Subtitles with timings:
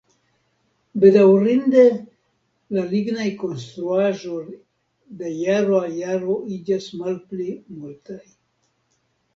[1.01, 1.83] Bedaŭrinde,
[2.77, 4.41] la lignaj konstruaĵoj
[5.21, 8.23] de jaro al jaro iĝas malpli multaj.